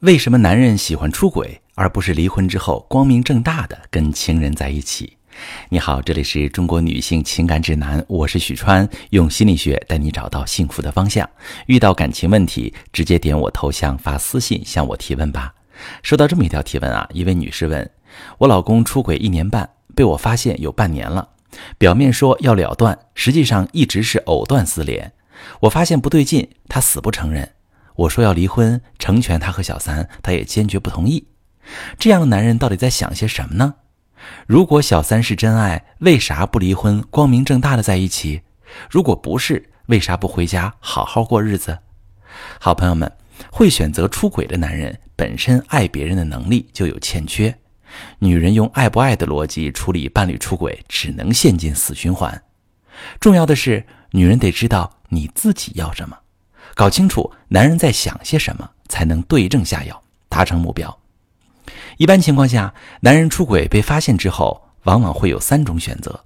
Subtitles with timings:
[0.00, 5.14] 为什么男人喜欢出轨，而不是离婚之后光明正大的跟情人在一起？
[5.68, 11.28] 你好，这里是中国女性情感指南，我是许川，用心理学带你找到幸福的方向。
[11.66, 15.52] 遇到感情问题，直接点我头像发私信向我提问吧。
[16.02, 17.90] 收到这么一条提问啊，一位女士问
[18.38, 21.28] 我老公出轨一年半，被我发现有半年了，
[21.76, 25.12] 表面说要了断，实际上一直是藕断丝连。
[25.60, 27.46] 我发现不对劲，他死不承认。
[28.00, 31.26] 我说要离婚，成全他和小三，他也坚决不同意。
[31.98, 33.74] 这样的男人到底在想些什么呢？
[34.46, 38.40] 如果小三是真爱，为啥不离婚，光明正大的在一起？
[38.88, 41.78] 如果不是，为啥不回家好好过日子？
[42.58, 43.10] 好朋友们，
[43.52, 47.54] 会选择出轨的男人，本身爱别人的能力就有欠缺。
[48.18, 52.42] 女人用爱不爱的逻辑处理伴侣出轨，只能陷进死循环。
[53.20, 56.16] 重要的是，女人得知道你自己要什么。
[56.80, 60.98] 搞清楚男人在想些什么，才能对症下药，达成目标。
[61.98, 62.72] 一般情况下，
[63.02, 66.24] 男人出轨被发现之后，往往会有三种选择：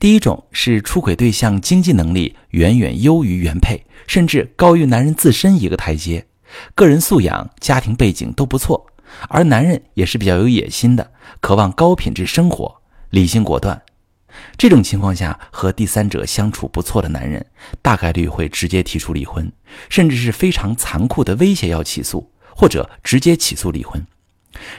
[0.00, 6.26] 第一种是出轨对象经济能力远远优于原配，甚至高于男人自身一个台阶，
[6.74, 8.84] 个人素养、家庭背景都不错，
[9.28, 13.80] 而男人也是比较有野心的，渴望高品质生活，理性果断。
[14.56, 17.44] 这种情况下，和第三者相处不错的男人，
[17.82, 19.50] 大概率会直接提出离婚，
[19.88, 24.04] 甚至是非常残酷的威胁要起诉，或者直接起诉离婚。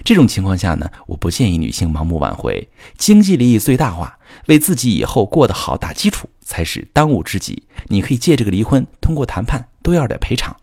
[0.03, 4.17] 这种情况下呢，我不建议女性盲目挽回，经济利益最大化，
[4.47, 7.63] 为自己以后过得好打基础才是当务之急。
[7.87, 10.55] 你可以借这个离婚，通过谈判多要点赔偿。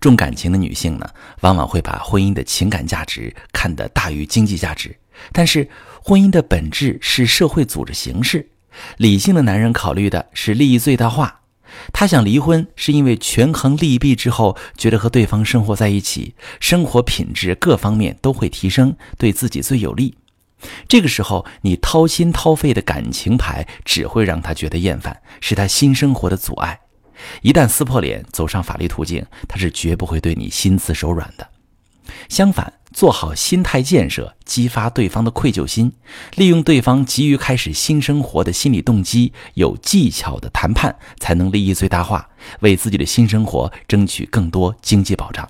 [0.00, 1.08] 重感情的女性呢，
[1.40, 4.94] 往往会把婚姻的情感价值看得大于经济价值。
[5.32, 5.68] 但是，
[6.02, 8.48] 婚姻的本质是社会组织形式。
[8.96, 11.40] 理性的男人考虑的是利益最大化。
[11.92, 20.14] 他想离婚，是因为权衡利弊之后，觉得和对方生活在一起，生活品质各方面都会提升，对自己最有利。
[20.86, 26.78] 这个时候，你掏心掏肺的感情牌只会让他觉得厌烦，是他新生活的阻碍。
[27.40, 31.48] 一旦撕破脸，走上法律途径，他是绝不会对你心慈手软的。
[32.28, 35.92] 相反，做好心态建设，激发对方的愧疚心，
[36.36, 42.28] 利用对方急于开始新生活的心理动机，有技巧的谈判，才能利益最大化，
[42.60, 45.48] 为自己的新生活争取更多经济保障。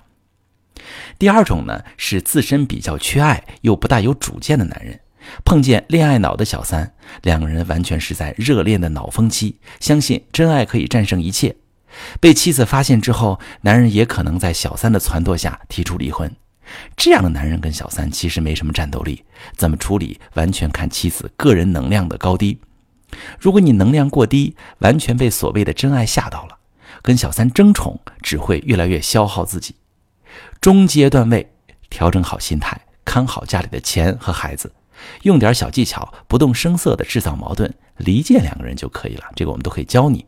[1.17, 4.99] 第二种呢，是自身比较缺爱又不大有主见的男人，
[5.45, 11.55] 碰见恋爱脑的小三，两个人完全是在热恋的脑风期，相信真爱可以战胜一切。
[12.19, 16.35] 被妻子发现之后，男人也可能在小三的撺掇下提出离婚。
[16.95, 19.23] 这样的男人跟小三其实没什么战斗力，
[19.55, 22.59] 怎么处理完全看妻子个人能量的高低。
[23.39, 26.57] 如果你能量过低，完全被所谓的真爱吓到了，
[27.01, 29.75] 跟小三争宠只会越来越消耗自己。
[30.59, 31.51] 中阶段位，
[31.89, 34.73] 调整好心态，看好家里的钱和孩子，
[35.21, 39.25] 用点小技巧，不动声色的制造矛盾，离间两个人就可以了。
[39.35, 40.25] 这个我们都可以教你。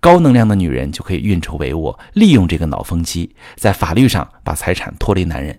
[0.00, 5.58] 高能量的女人就可以运筹帷幄，利用这个脑风期，在法律上把财产脱离男人。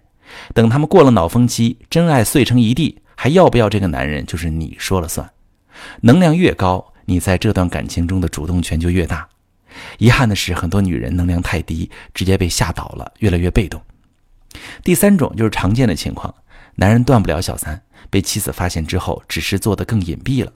[0.53, 5.29] 等他们过了脑风期，真爱碎成一地，还要不要这个男人，就是你说了算。
[6.01, 9.29] 能量越高，你在这段感情中的主动权就越大。
[9.99, 13.79] 遗憾的是，很多女人能量太低，直接被吓倒了，越来越被动。
[14.83, 16.33] 第三种就是常见的情况：
[16.75, 20.51] 男人断不了小三，被妻子发现之后，只是做得更隐蔽了。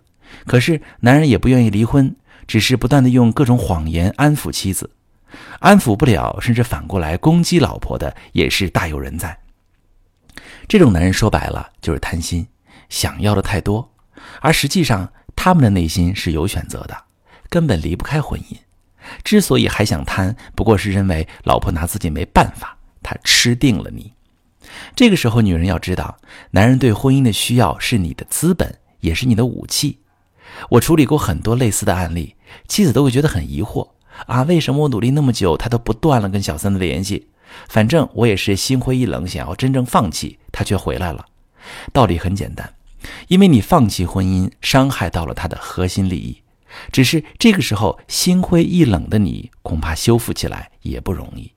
[0.45, 2.15] 可是男人也不愿意离婚。
[2.47, 4.89] 只是不断的用各种谎言安抚妻子，
[5.59, 9.37] 安抚不了，甚至反过来攻击老婆的也是大有人在。
[10.67, 12.47] 这种男人说白了就是贪心，
[12.89, 13.91] 想要的太多，
[14.41, 16.97] 而实际上他们的内心是有选择的，
[17.49, 18.57] 根本离不开婚姻。
[19.23, 24.11] 之所以还想贪，不过是认为老婆拿自己没办法，他吃定了你。
[24.95, 26.17] 这个时候，女人要知道，
[26.49, 29.99] 男人对婚姻的需要是你的资本，也是你的武器。
[30.69, 32.35] 我处理过很多类似的案例，
[32.67, 33.89] 妻子都会觉得很疑惑
[34.27, 37.27] 啊，为什么我努力那么久，他都不断了跟小三的联系？
[37.67, 41.25] 反正我也是心灰意冷，想要真正放弃，他却回来了。
[41.93, 42.73] 道理很简单，
[43.27, 46.41] 因为你放弃婚姻，伤害到了他的核心利益。
[46.91, 51.51] 只是这个时候心灰意冷的你，恐怕修复起来也不容易。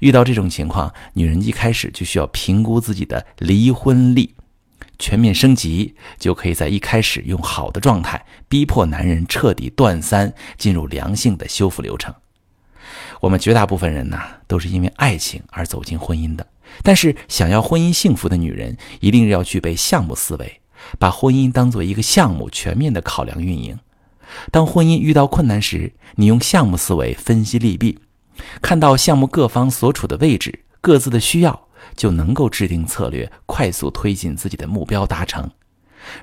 [0.00, 4.34] 遇到这种情况，女人一开始就需要评估自己的离婚力。
[4.98, 12.14] 全面升级，就可以在一开始用好的状态逼迫男人彻底断三，进入良性的修复流程。
[13.20, 16.46] 我们绝大部分人呢，都是因为爱情而走进婚姻的。
[16.82, 20.60] 但是，想要婚姻幸福的女人，一定要具备项目思维，
[20.98, 23.78] 把婚姻当做一个项目，全面的考量运营。
[24.50, 27.98] 当婚姻遇到困难时，你用项目思维分析利弊，
[28.60, 31.65] 看到项目各方所处的位置，各自的需要，
[31.96, 35.50] 就能够制定策略，快速推进自己的目标达成。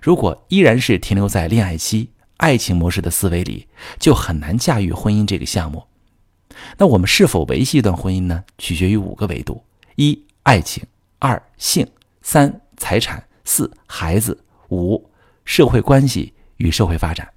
[0.01, 3.67] 如果依然是停留在恋爱期、爱情模式的思维里，
[3.99, 5.83] 就很难驾驭婚姻这个项目。
[6.77, 8.43] 那我们是否维系一段婚姻呢？
[8.57, 9.63] 取决于五个维度：
[9.95, 10.83] 一、爱情；
[11.19, 11.85] 二、性；
[12.21, 14.37] 三、财产；四、孩子；
[14.69, 15.09] 五、
[15.45, 17.27] 社会关系与社会发展。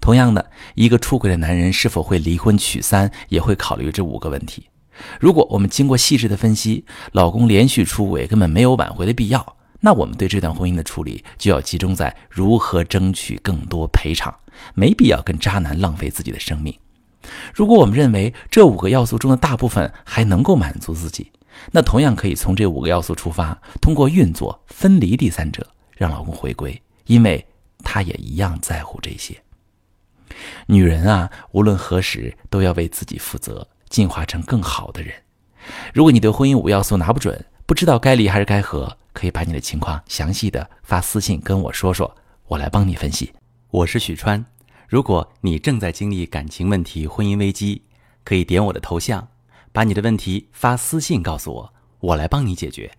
[0.00, 4.68] 同样的，一个出轨的男人是否会离婚娶三，也会考虑这五个问题。
[5.20, 14.34] 如果我们经过细致的分析，老公连续出轨根本没有挽回的必要，那我们对这段婚姻的处理就要集中在如何争取更多赔偿，
[14.74, 16.74] 没必要跟渣男浪费自己的生命。
[17.54, 21.32] 如果我们认为这五个要素中的大部分还能够满足自己，
[21.72, 27.46] 那同样可以从这五个要素出发，通过运作分离第三者，让老公回归，因为
[27.78, 29.40] 他也一样在乎这些。
[30.66, 35.14] 女人啊，无论何时都要为自己负责，进化成更好的人。
[35.92, 42.12] 如果你对婚姻五要素拿不准，不知道该离还是该和，可以把你的情况详细的发私信跟我说说，
[42.48, 43.32] 我来帮你分析。
[43.70, 44.44] 我是许川。
[44.88, 47.80] 如果你正在经历感情问题、婚姻危机，
[48.24, 49.28] 可以点我的头像，
[49.70, 52.90] 把你的问题发私信告诉我，我来帮你解决。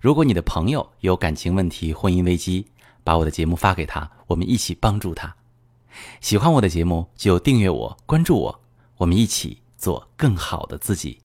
[0.00, 2.64] 如果你的朋友有感情问题、婚姻危机，
[3.02, 5.34] 把我的节目发给他，我们一起帮助他。
[6.20, 8.60] 喜欢我的节目就订阅我、关注我，
[8.98, 11.18] 我们一起做更好的自己。